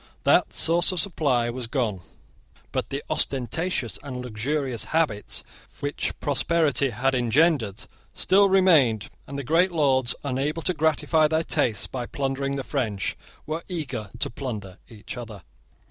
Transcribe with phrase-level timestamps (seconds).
[0.23, 2.01] That source of supply was gone:
[2.71, 5.43] but the ostentatious and luxurious habits
[5.79, 7.83] which prosperity had engendered
[8.15, 13.15] still remained; and the great lords, unable to gratify their tastes by plundering the French,
[13.45, 15.43] were eager to plunder each other.